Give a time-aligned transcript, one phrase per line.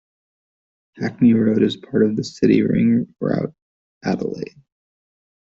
[0.95, 3.53] Hackney Road is part of the City Ring Route,
[4.03, 4.59] Adelaide.